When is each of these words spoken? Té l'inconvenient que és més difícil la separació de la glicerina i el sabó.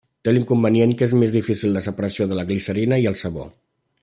Té 0.27 0.31
l'inconvenient 0.31 0.95
que 1.01 1.05
és 1.09 1.13
més 1.25 1.35
difícil 1.37 1.75
la 1.77 1.83
separació 1.89 2.29
de 2.33 2.41
la 2.41 2.49
glicerina 2.53 3.01
i 3.05 3.11
el 3.15 3.23
sabó. 3.25 3.51